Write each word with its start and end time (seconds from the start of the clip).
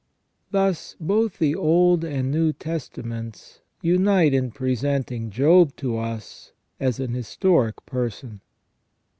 Thus, 0.49 0.95
both 0.99 1.37
the 1.37 1.53
Old 1.53 2.03
and 2.03 2.31
New 2.31 2.53
Testaments 2.53 3.59
unite 3.83 4.33
in 4.33 4.49
presenting 4.49 5.29
Job 5.29 5.75
to 5.75 5.95
us 5.99 6.53
as 6.79 6.99
an 6.99 7.13
historic 7.13 7.85
person. 7.85 8.41